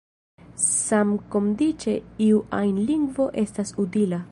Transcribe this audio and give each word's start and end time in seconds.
Samkondiĉe 0.61 1.95
iu 2.29 2.41
ajn 2.63 2.83
lingvo 2.89 3.31
estas 3.47 3.79
utila. 3.87 4.19